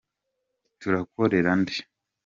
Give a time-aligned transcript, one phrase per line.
[0.79, 1.75] Turakorera nde.